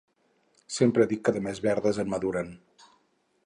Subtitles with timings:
[0.77, 2.53] Sempre dic que de més verdes en maduren